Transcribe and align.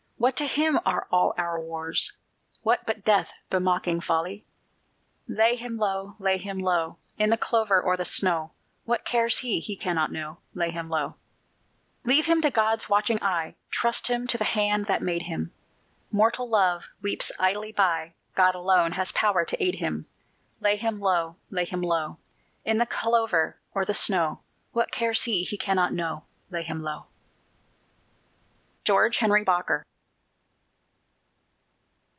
What 0.21 0.37
to 0.37 0.45
him 0.45 0.79
are 0.85 1.07
all 1.11 1.33
our 1.35 1.59
wars, 1.59 2.11
What 2.61 2.81
but 2.85 3.03
death 3.03 3.33
bemocking 3.49 4.01
folly? 4.03 4.45
Lay 5.27 5.55
him 5.55 5.77
low, 5.77 6.15
lay 6.19 6.37
him 6.37 6.59
low, 6.59 6.97
In 7.17 7.31
the 7.31 7.37
clover 7.39 7.81
or 7.81 7.97
the 7.97 8.05
snow! 8.05 8.51
What 8.85 9.03
cares 9.03 9.39
he? 9.39 9.59
he 9.59 9.75
cannot 9.75 10.11
know: 10.11 10.37
Lay 10.53 10.69
him 10.69 10.89
low! 10.89 11.15
Leave 12.03 12.27
him 12.27 12.39
to 12.43 12.51
God's 12.51 12.87
watching 12.87 13.17
eye; 13.23 13.55
Trust 13.71 14.09
him 14.09 14.27
to 14.27 14.37
the 14.37 14.43
hand 14.43 14.85
that 14.85 15.01
made 15.01 15.23
him. 15.23 15.51
Mortal 16.11 16.47
love 16.47 16.83
weeps 17.01 17.31
idly 17.39 17.71
by: 17.71 18.13
God 18.35 18.53
alone 18.53 18.91
has 18.91 19.11
power 19.13 19.43
to 19.43 19.63
aid 19.63 19.77
him. 19.79 20.05
Lay 20.59 20.75
him 20.75 20.99
low, 20.99 21.37
lay 21.49 21.65
him 21.65 21.81
low, 21.81 22.19
In 22.63 22.77
the 22.77 22.85
clover 22.85 23.57
or 23.73 23.85
the 23.85 23.95
snow! 23.95 24.41
What 24.71 24.91
cares 24.91 25.23
he? 25.23 25.41
he 25.43 25.57
cannot 25.57 25.93
know: 25.93 26.25
Lay 26.51 26.61
him 26.61 26.83
low! 26.83 27.07
GEORGE 28.83 29.17
HENRY 29.17 29.43
BOKER. 29.45 29.83